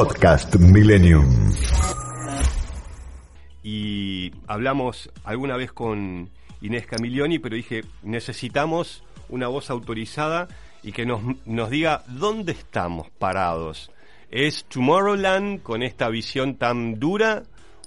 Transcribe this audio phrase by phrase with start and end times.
[0.00, 1.28] Podcast Millennium.
[3.62, 6.30] Y hablamos alguna vez con
[6.62, 10.48] Inés Camilioni, pero dije, necesitamos una voz autorizada
[10.82, 13.92] y que nos, nos diga dónde estamos parados.
[14.30, 17.42] ¿Es Tomorrowland con esta visión tan dura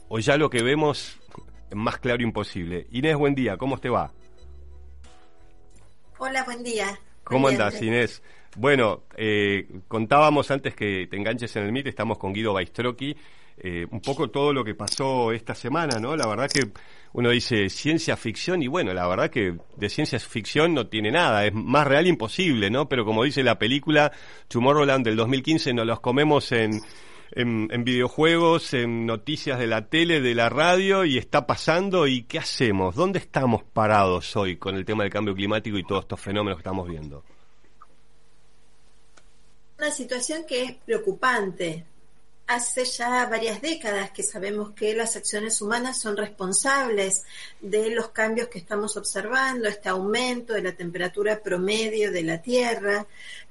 [0.07, 1.17] o ya lo que vemos
[1.71, 2.85] es más claro imposible?
[2.91, 4.11] Inés, buen día, ¿cómo te va?
[6.19, 6.95] Hola, buen día.
[7.23, 8.21] ¿Cómo andás, Inés?
[8.55, 13.15] Bueno, eh, contábamos antes que te enganches en el MIT, estamos con Guido Baistrochi,
[13.57, 16.15] eh, un poco todo lo que pasó esta semana, ¿no?
[16.15, 16.69] La verdad que
[17.13, 21.45] uno dice ciencia ficción y bueno, la verdad que de ciencia ficción no tiene nada,
[21.45, 22.87] es más real imposible, ¿no?
[22.87, 24.11] Pero como dice la película
[24.49, 26.79] Tomorrowland del 2015, nos los comemos en,
[27.31, 32.23] en, en, videojuegos, en noticias de la tele, de la radio y está pasando y
[32.23, 32.95] ¿qué hacemos?
[32.95, 36.61] ¿Dónde estamos parados hoy con el tema del cambio climático y todos estos fenómenos que
[36.61, 37.23] estamos viendo?
[39.83, 41.83] Una situación que es preocupante.
[42.47, 47.23] Hace ya varias décadas que sabemos que las acciones humanas son responsables
[47.59, 53.05] de los cambios que estamos observando, este aumento de la temperatura promedio de la Tierra,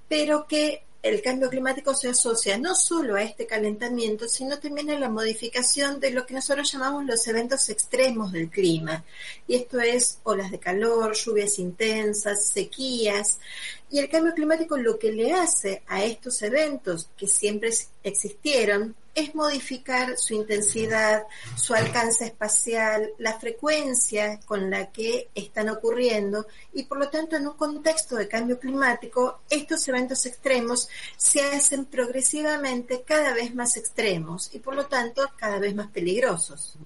[0.08, 4.98] pero que el cambio climático se asocia no solo a este calentamiento, sino también a
[4.98, 9.04] la modificación de lo que nosotros llamamos los eventos extremos del clima.
[9.48, 13.40] Y esto es olas de calor, lluvias intensas, sequías.
[13.90, 17.70] Y el cambio climático lo que le hace a estos eventos que siempre
[18.04, 21.24] existieron es modificar su intensidad,
[21.56, 27.46] su alcance espacial, la frecuencia con la que están ocurriendo y por lo tanto en
[27.46, 34.50] un contexto de cambio climático estos eventos extremos se hacen progresivamente cada vez más extremos
[34.54, 36.78] y por lo tanto cada vez más peligrosos.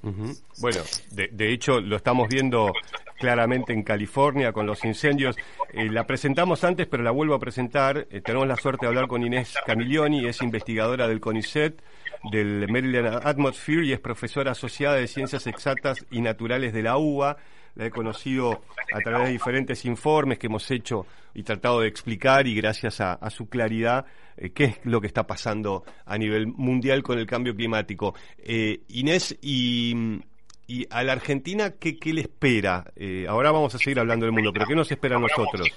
[0.59, 2.73] Bueno, de, hecho lo estamos viendo
[3.19, 5.37] claramente en California con los incendios.
[5.73, 8.07] Eh, la presentamos antes, pero la vuelvo a presentar.
[8.11, 11.83] Eh, tenemos la suerte de hablar con Inés Camilioni, es investigadora del CONICET
[12.31, 17.37] del Maryland Atmosphere y es profesora asociada de Ciencias Exactas y Naturales de la UBA.
[17.75, 18.63] La he conocido
[18.93, 23.19] a través de diferentes informes que hemos hecho y tratado de explicar y gracias a,
[23.29, 24.07] su claridad
[24.39, 28.15] eh, qué es lo que está pasando a nivel mundial con el cambio climático.
[28.89, 30.23] Inés, y,
[30.67, 32.85] y, a la Argentina, ¿qué, qué le espera?
[32.97, 35.69] Eh, ahora vamos a seguir hablando del mundo, pero ¿qué nos espera a nosotros?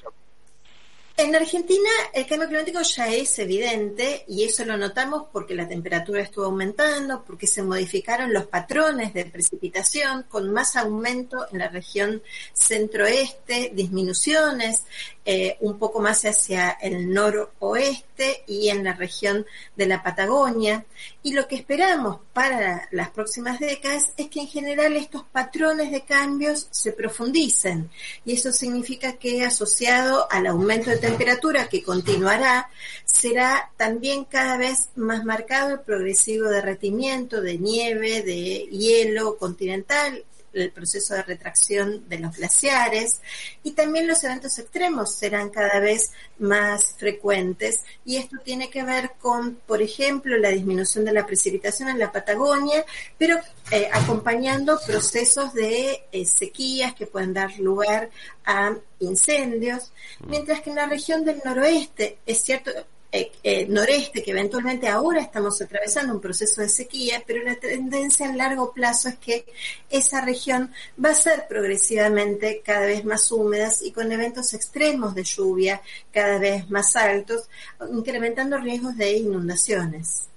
[1.21, 6.21] En Argentina el cambio climático ya es evidente y eso lo notamos porque la temperatura
[6.21, 12.23] estuvo aumentando, porque se modificaron los patrones de precipitación con más aumento en la región
[12.53, 14.85] centroeste, disminuciones
[15.25, 19.45] eh, un poco más hacia el noroeste y en la región
[19.75, 20.85] de la Patagonia.
[21.21, 26.05] Y lo que esperamos para las próximas décadas es que en general estos patrones de
[26.05, 27.89] cambios se profundicen.
[28.23, 32.69] Y eso significa que asociado al aumento de temperatura que continuará,
[33.03, 40.71] será también cada vez más marcado el progresivo derretimiento de nieve, de hielo continental el
[40.71, 43.21] proceso de retracción de los glaciares
[43.63, 49.11] y también los eventos extremos serán cada vez más frecuentes y esto tiene que ver
[49.19, 52.85] con, por ejemplo, la disminución de la precipitación en la Patagonia,
[53.17, 53.37] pero
[53.71, 58.09] eh, acompañando procesos de eh, sequías que pueden dar lugar
[58.45, 59.91] a incendios,
[60.25, 62.71] mientras que en la región del noroeste, es cierto,
[63.11, 68.29] eh, eh, noreste, que eventualmente ahora estamos atravesando un proceso de sequía, pero la tendencia
[68.29, 69.45] a largo plazo es que
[69.89, 70.71] esa región
[71.03, 75.81] va a ser progresivamente cada vez más húmedas y con eventos extremos de lluvia
[76.11, 77.49] cada vez más altos,
[77.91, 80.27] incrementando riesgos de inundaciones.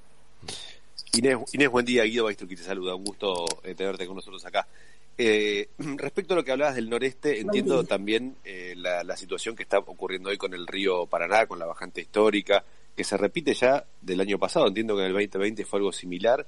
[1.13, 4.43] Inés, Inés buen día, Guido Baistro, que te saluda, un gusto eh, tenerte con nosotros
[4.47, 4.67] acá.
[5.19, 9.63] Eh, respecto a lo que hablabas del noreste, entiendo también eh, la, la, situación que
[9.63, 12.65] está ocurriendo hoy con el río Paraná, con la bajante histórica,
[12.97, 14.67] que se repite ya del año pasado.
[14.69, 16.47] Entiendo que en el 2020 fue algo similar.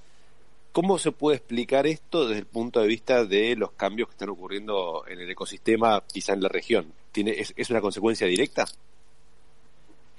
[0.72, 4.30] ¿Cómo se puede explicar esto desde el punto de vista de los cambios que están
[4.30, 6.92] ocurriendo en el ecosistema, quizá en la región?
[7.12, 8.66] ¿Tiene, es, ¿Es una consecuencia directa?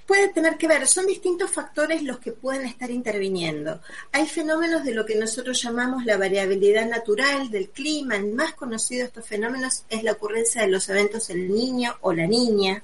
[0.06, 3.80] Puede tener que ver, son distintos factores los que pueden estar interviniendo.
[4.12, 8.16] Hay fenómenos de lo que nosotros llamamos la variabilidad natural del clima.
[8.16, 12.12] El más conocido de estos fenómenos es la ocurrencia de los eventos el niño o
[12.12, 12.82] la niña.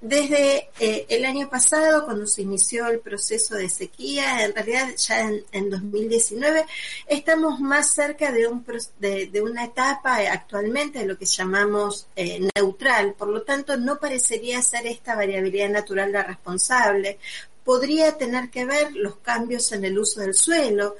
[0.00, 5.20] Desde eh, el año pasado, cuando se inició el proceso de sequía, en realidad ya
[5.20, 6.64] en, en 2019,
[7.06, 8.64] estamos más cerca de, un,
[8.98, 13.12] de, de, una etapa actualmente de lo que llamamos eh, neutral.
[13.12, 17.18] Por lo tanto, no parecería ser esta variabilidad natural la responsable.
[17.62, 20.96] Podría tener que ver los cambios en el uso del suelo.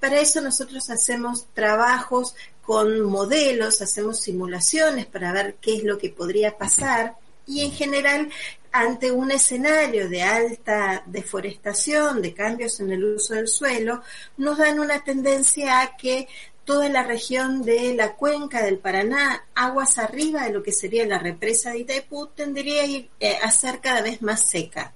[0.00, 6.10] Para eso nosotros hacemos trabajos con modelos, hacemos simulaciones para ver qué es lo que
[6.10, 7.14] podría pasar
[7.46, 8.30] y en general
[8.72, 14.02] ante un escenario de alta deforestación, de cambios en el uso del suelo,
[14.36, 16.28] nos dan una tendencia a que
[16.64, 21.18] toda la región de la cuenca del Paraná, aguas arriba de lo que sería la
[21.18, 24.92] represa de Itaipú, tendría eh, a ser cada vez más seca.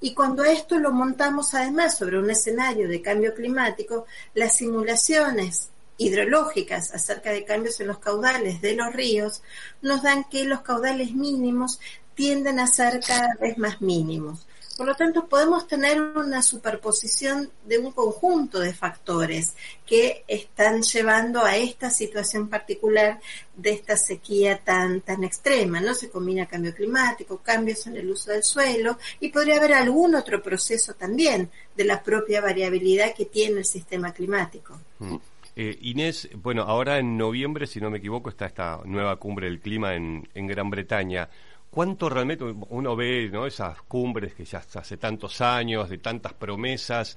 [0.00, 6.92] Y cuando esto lo montamos además sobre un escenario de cambio climático, las simulaciones hidrológicas
[6.92, 9.42] acerca de cambios en los caudales de los ríos
[9.82, 11.80] nos dan que los caudales mínimos
[12.14, 14.46] tienden a ser cada vez más mínimos.
[14.76, 19.54] Por lo tanto, podemos tener una superposición de un conjunto de factores
[19.86, 23.18] que están llevando a esta situación particular
[23.54, 25.94] de esta sequía tan, tan extrema, ¿no?
[25.94, 30.42] Se combina cambio climático, cambios en el uso del suelo y podría haber algún otro
[30.42, 34.78] proceso también de la propia variabilidad que tiene el sistema climático.
[34.98, 35.16] Mm.
[35.58, 39.58] Eh, Inés, bueno, ahora en noviembre, si no me equivoco, está esta nueva cumbre del
[39.58, 41.30] clima en, Gran Bretaña.
[41.70, 43.46] ¿Cuánto realmente uno ve ¿no?
[43.46, 47.16] esas cumbres que ya hace tantos años, de tantas promesas?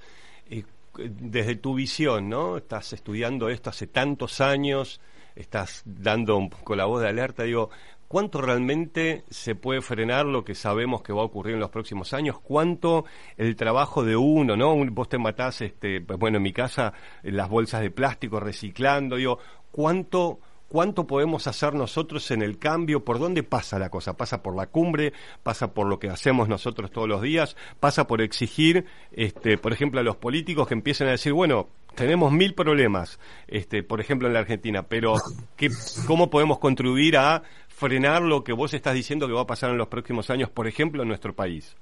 [0.49, 0.63] Eh,
[0.95, 2.57] desde tu visión, ¿no?
[2.57, 5.01] Estás estudiando esto hace tantos años,
[5.35, 7.69] estás dando un poco la voz de alerta, digo,
[8.09, 12.11] ¿Cuánto realmente se puede frenar lo que sabemos que va a ocurrir en los próximos
[12.11, 12.39] años?
[12.39, 13.05] ¿Cuánto
[13.37, 14.75] el trabajo de uno, no?
[14.87, 16.91] Vos te matás, este, pues bueno, en mi casa,
[17.21, 19.37] las bolsas de plástico reciclando, digo,
[19.71, 20.39] ¿cuánto
[20.69, 24.67] cuánto podemos hacer nosotros en el cambio, por dónde pasa la cosa, pasa por la
[24.67, 25.13] cumbre,
[25.43, 29.99] pasa por lo que hacemos nosotros todos los días, pasa por exigir, este, por ejemplo,
[29.99, 34.33] a los políticos que empiecen a decir, bueno, tenemos mil problemas, este, por ejemplo, en
[34.33, 35.15] la Argentina, pero
[35.57, 35.69] ¿qué,
[36.05, 37.43] ¿cómo podemos contribuir a
[37.79, 40.67] frenar lo que vos estás diciendo que va a pasar en los próximos años, por
[40.67, 41.77] ejemplo, en nuestro país?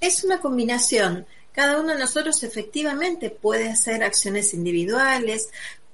[0.00, 1.26] Es una combinación.
[1.52, 5.48] Cada uno de nosotros efectivamente puede hacer acciones individuales,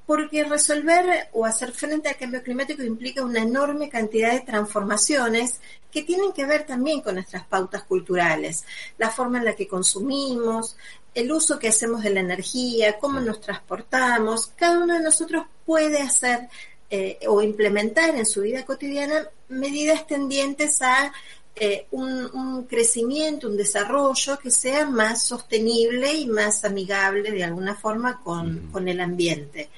[0.07, 5.61] porque resolver o hacer frente al cambio climático implica una enorme cantidad de transformaciones
[5.93, 8.65] que tienen que ver también con nuestras pautas culturales,
[8.97, 10.77] la forma en la que consumimos,
[11.15, 14.53] el uso que hacemos de la energía, cómo nos transportamos.
[14.57, 16.49] Cada uno de nosotros puede hacer
[16.91, 21.13] eh, o implementar en su vida cotidiana medidas tendientes a
[21.55, 28.21] eh, un, crecimiento, un desarrollo que sea más sostenible y más amigable de alguna forma
[28.21, 29.69] con, con, el ambiente.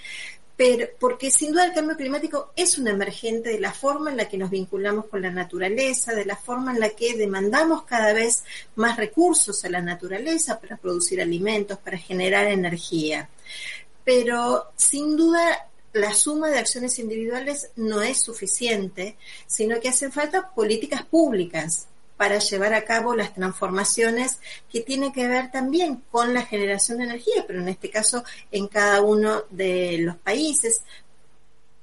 [0.56, 4.29] Pero, porque sin duda el cambio climático es un emergente de la forma en la
[4.29, 8.44] que nos vinculamos con la naturaleza, de la forma en la que demandamos cada vez
[8.76, 13.29] más recursos a la naturaleza para producir alimentos, para generar energía.
[14.05, 19.17] Pero sin duda la suma de acciones individuales no es suficiente,
[19.47, 21.87] sino que hacen falta políticas públicas
[22.17, 24.39] para llevar a cabo las transformaciones
[24.71, 28.69] que tienen que ver también con la generación de energía, pero en este caso en
[28.69, 30.83] cada uno de los países.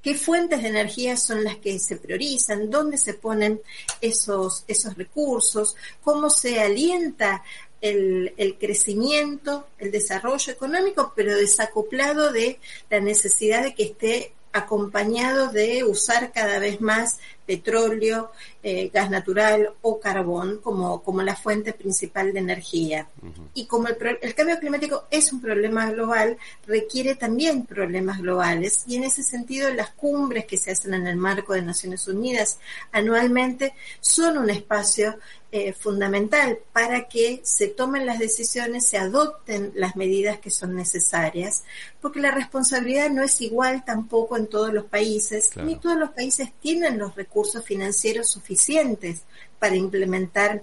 [0.02, 2.70] ¿Qué fuentes de energía son las que se priorizan?
[2.70, 3.60] ¿Dónde se ponen
[4.00, 5.76] esos, esos recursos?
[6.02, 7.42] ¿Cómo se alienta
[7.80, 12.58] el, el, crecimiento, el desarrollo económico, pero desacoplado de
[12.90, 18.30] la necesidad de que esté acompañado de usar cada vez más petróleo,
[18.62, 23.08] eh, gas natural o carbón como, como la fuente principal de energía.
[23.54, 28.96] Y como el, el, cambio climático es un problema global, requiere también problemas globales y
[28.96, 32.58] en ese sentido las cumbres que se hacen en el marco de Naciones Unidas
[32.92, 35.16] anualmente son un espacio
[35.52, 41.64] eh, fundamental para que se tomen las decisiones, se adopten las medidas que son necesarias,
[42.00, 46.52] porque la responsabilidad no es igual tampoco en todos los países, ni todos los países
[46.60, 49.22] tienen los recursos financieros suficientes
[49.58, 50.62] para implementar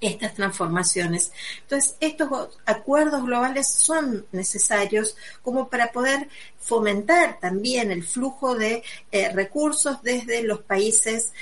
[0.00, 1.32] estas transformaciones.
[1.62, 9.30] Entonces, estos acuerdos globales son necesarios como para poder fomentar también el flujo de eh,
[9.32, 11.32] recursos desde los países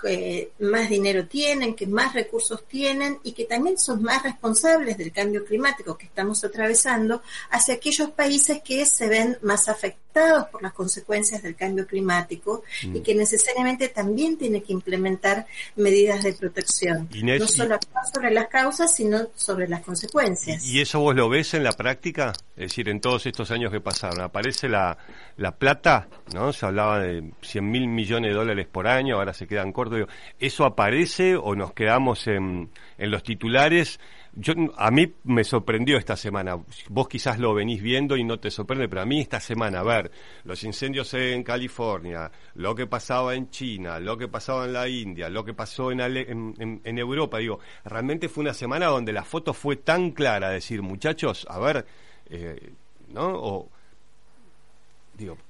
[0.00, 5.12] que más dinero tienen, que más recursos tienen y que también son más responsables del
[5.12, 10.03] cambio climático que estamos atravesando hacia aquellos países que se ven más afectados
[10.50, 13.02] por las consecuencias del cambio climático y mm.
[13.02, 17.08] que necesariamente también tienen que implementar medidas de protección.
[17.22, 17.78] no solo
[18.12, 20.64] sobre las causas, sino sobre las consecuencias.
[20.66, 22.32] ¿Y eso vos lo ves en la práctica?
[22.56, 24.96] Es decir, en todos estos años que pasaron, aparece la,
[25.36, 26.52] la plata, ¿no?
[26.52, 30.06] Se hablaba de 100 mil millones de dólares por año, ahora se quedan cortos
[30.38, 33.98] ¿Eso aparece o nos quedamos en, en los titulares?
[34.36, 36.58] Yo, a mí me sorprendió esta semana.
[36.88, 39.82] Vos quizás lo venís viendo y no te sorprende, pero a mí esta semana, a
[39.84, 40.10] ver,
[40.42, 45.28] los incendios en California, lo que pasaba en China, lo que pasaba en la India,
[45.28, 49.54] lo que pasó en, en, en Europa, digo, realmente fue una semana donde la foto
[49.54, 51.86] fue tan clara, decir, muchachos, a ver,
[52.26, 52.72] eh,
[53.08, 53.28] ¿no?
[53.34, 53.70] O,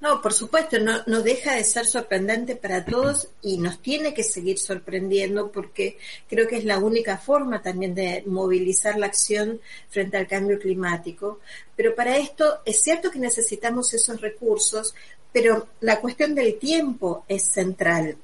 [0.00, 4.22] No, por supuesto, no, no deja de ser sorprendente para todos y nos tiene que
[4.22, 10.16] seguir sorprendiendo porque creo que es la única forma también de movilizar la acción frente
[10.16, 11.40] al cambio climático.
[11.76, 14.94] Pero para esto es cierto que necesitamos esos recursos,
[15.32, 18.16] pero la cuestión del tiempo es central.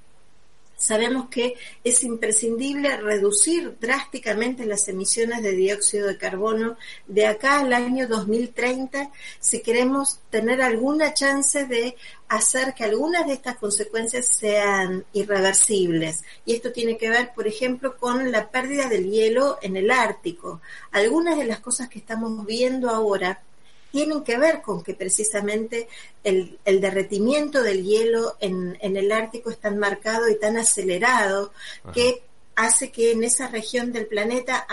[0.81, 7.75] Sabemos que es imprescindible reducir drásticamente las emisiones de dióxido de carbono de acá al
[7.75, 11.97] año 2030 si queremos tener alguna chance de
[12.29, 16.25] hacer que algunas de estas consecuencias sean irreversibles.
[16.47, 20.63] Y esto tiene que ver, por ejemplo, con la pérdida del hielo en el Ártico.
[20.93, 23.43] Algunas de las cosas que estamos viendo ahora
[23.91, 25.89] tienen que ver con que precisamente
[26.25, 31.53] el, derretimiento del hielo en, el Ártico es tan marcado y tan acelerado
[31.93, 32.23] que
[32.57, 34.67] hace que en esa región del planeta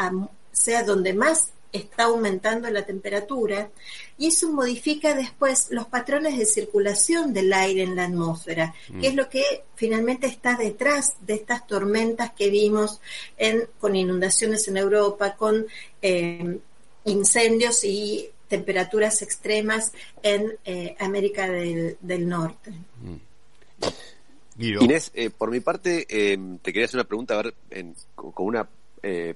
[0.52, 3.70] sea donde más está aumentando la temperatura
[4.18, 9.04] y eso modifica después los patrones de circulación del aire en la atmósfera, que mm.
[9.04, 13.00] es lo que finalmente está detrás de estas tormentas que vimos
[13.38, 15.68] en, con inundaciones en Europa, con
[16.02, 16.60] eh,
[17.06, 19.92] incendios y temperaturas extremas
[20.24, 22.72] en eh, América del, Norte.
[23.02, 23.16] Mm.
[24.60, 27.54] Inés, eh, por mi parte, eh, te quería hacer una pregunta, a ver,
[28.16, 28.68] con, una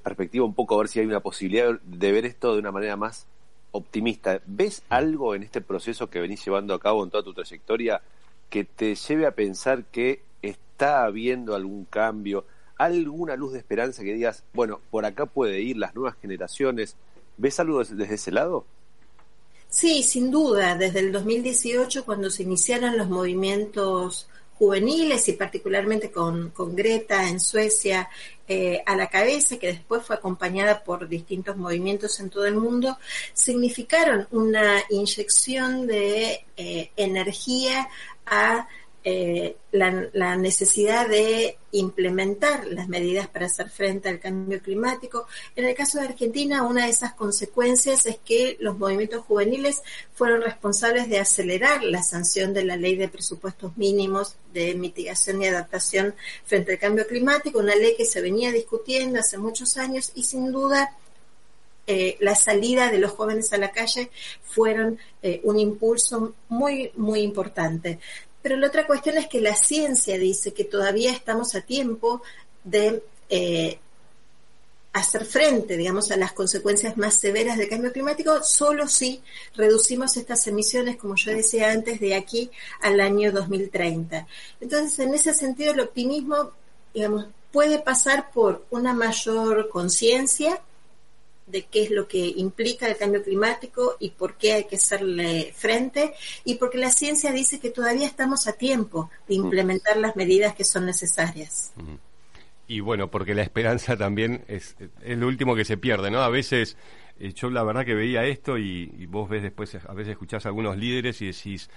[0.03, 2.98] perspectiva un poco, a ver si hay una posibilidad de ver esto de una manera
[2.98, 3.27] más
[3.72, 4.41] optimista.
[4.46, 8.01] ¿Ves algo en este proceso que venís llevando a cabo en toda tu trayectoria
[8.50, 12.46] que te lleve a pensar que está habiendo algún cambio,
[12.77, 16.96] alguna luz de esperanza que digas, bueno, por acá puede ir las nuevas generaciones?
[17.38, 18.65] ¿Ves algo desde ese lado?
[19.72, 26.51] Sí, sin duda, desde el 2018, cuando se iniciaron los movimientos juveniles y particularmente con,
[26.75, 28.10] Greta en Suecia
[28.50, 32.98] eh, a la cabeza, que después fue acompañada por distintos movimientos en todo el mundo,
[33.34, 37.88] significaron una inyección de eh, energía
[38.25, 38.68] a
[39.03, 45.25] eh, la, necesidad de implementar las medidas para hacer frente al cambio climático.
[45.55, 49.81] En el caso de Argentina, una de esas consecuencias es que los movimientos juveniles
[50.13, 55.48] fueron responsables de acelerar la sanción de la ley de presupuestos mínimos de mitigación y
[55.48, 56.13] adaptación
[56.46, 60.51] frente al cambio climático, una ley que se venía discutiendo hace muchos años y sin
[60.51, 60.96] duda
[61.88, 64.12] eh, la salida de los jóvenes a la calle
[64.43, 68.00] fueron eh, un impulso muy, muy importante.
[68.41, 72.21] Pero la otra cuestión es que la ciencia dice que todavía estamos a tiempo
[72.63, 73.79] de eh,
[74.93, 79.21] hacer frente, digamos, a las consecuencias más severas del cambio climático, solo si
[79.55, 84.27] reducimos estas emisiones, como yo decía antes, de aquí al año 2030.
[84.60, 86.51] Entonces, en ese sentido, el optimismo,
[86.93, 90.62] digamos, puede pasar por una mayor conciencia,
[91.48, 95.53] de qué es lo que implica el cambio climático y por qué hay que hacerle
[95.55, 96.13] frente,
[96.45, 100.63] y porque la ciencia dice que todavía estamos a tiempo de implementar las medidas que
[100.63, 101.74] son necesarias.
[102.67, 106.21] Y bueno, porque la esperanza también es, es lo último que se pierde, ¿no?
[106.21, 106.77] A veces
[107.19, 110.45] eh, yo la verdad que veía esto y, y, vos ves después, a veces escuchás
[110.45, 111.69] a algunos líderes y decís,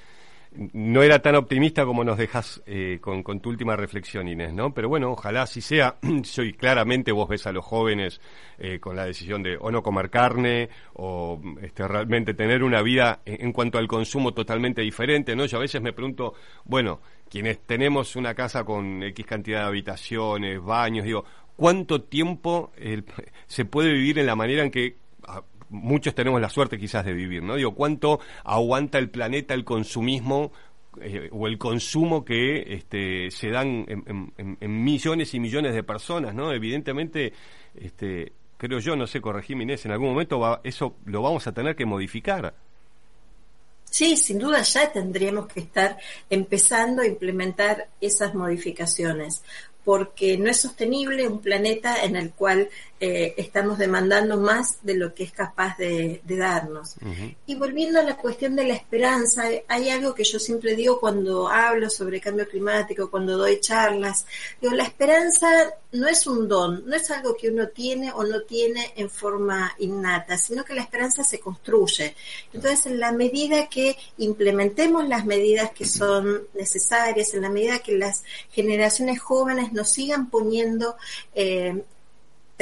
[0.73, 4.73] no era tan optimista como nos dejas eh, con, tu última reflexión, Inés, ¿no?
[4.73, 5.97] Pero bueno, ojalá así sea.
[6.25, 8.21] Soy claramente vos ves a los jóvenes
[8.59, 13.21] eh, con la decisión de o no comer carne o este, realmente tener una vida
[13.25, 15.47] en, cuanto al consumo totalmente diferente, ¿no?
[15.47, 16.35] Yo a veces me pregunto,
[16.65, 21.25] bueno, quienes tenemos una casa con X cantidad de habitaciones, baños, digo,
[21.57, 22.73] ¿cuánto tiempo
[23.47, 24.97] se puede vivir en la manera en que
[25.75, 27.57] muchos tenemos la suerte quizás de vivir, ¿no?
[27.57, 30.52] Digo, ¿cuánto aguanta el planeta el consumismo
[31.00, 36.52] eh, o el consumo que este, se dan en, millones y millones de personas, ¿no?
[36.52, 37.33] Evidentemente,
[37.75, 41.52] este, creo yo, no sé, corregí Inés, en algún momento va, eso lo vamos a
[41.52, 42.54] tener que modificar.
[43.85, 45.99] Sí, sin duda ya tendríamos que estar
[46.31, 49.43] empezando a implementar esas modificaciones
[49.85, 52.69] porque no es sostenible un planeta en el cual
[53.07, 56.97] eh, estamos demandando más de lo que es capaz de, darnos.
[57.45, 61.47] Y volviendo a la cuestión de la esperanza, hay algo que yo siempre digo cuando
[61.47, 64.25] hablo sobre cambio climático, cuando doy charlas,
[64.59, 68.41] digo, la esperanza no es un don, no es algo que uno tiene o no
[68.43, 72.17] tiene en forma innata, sino que la esperanza se construye.
[72.55, 77.99] Entonces, en la medida que implementemos las medidas que son necesarias, en la medida que
[77.99, 80.97] las generaciones jóvenes nos sigan poniendo
[81.35, 81.85] eh,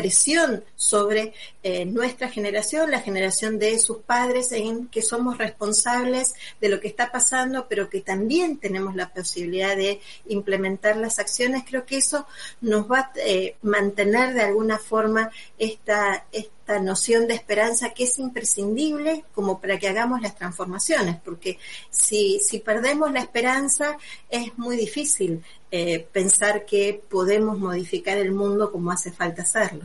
[0.02, 1.32] presión sobre
[1.62, 6.88] eh, nuestra generación, la generación de sus padres, en que somos responsables de lo que
[6.88, 12.26] está pasando, pero que también tenemos la posibilidad de implementar las acciones, creo que eso
[12.60, 18.18] nos va a eh, mantener de alguna forma esta, esta noción de esperanza que es
[18.18, 21.58] imprescindible como para que hagamos las transformaciones, porque
[21.90, 23.96] si, si perdemos la esperanza
[24.28, 29.84] es muy difícil eh, pensar que podemos modificar el mundo como hace falta hacerlo.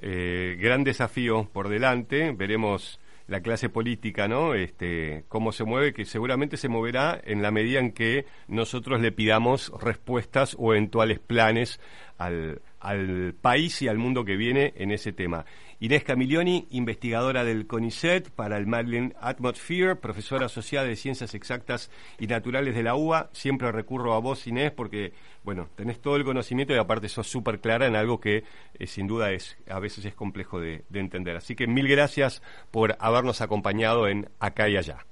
[0.00, 4.54] Eh, gran desafío por delante, veremos la clase política, ¿no?
[4.54, 9.12] Este, cómo se mueve, que seguramente se moverá en la medida en que nosotros le
[9.12, 11.80] pidamos respuestas o eventuales planes
[12.18, 15.46] al, al país y al mundo que viene en ese tema.
[15.80, 22.26] Inés Camilioni, investigadora del CONICET para el Madeline Atmosphere, profesora asociada de Ciencias Exactas y
[22.26, 23.30] Naturales de la UBA.
[23.32, 25.12] Siempre recurro a vos, Inés, porque,
[25.42, 28.44] bueno, tenés todo el conocimiento y aparte sos súper clara en algo que
[28.78, 31.36] eh, sin duda es a veces es complejo de, de entender.
[31.36, 35.04] Así que mil gracias por habernos acompañado en Acá y Allá.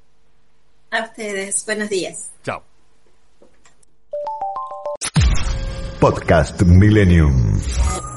[0.91, 2.33] A ustedes, buenos días.
[2.43, 2.63] Chao.
[5.99, 8.12] Podcast Millennium.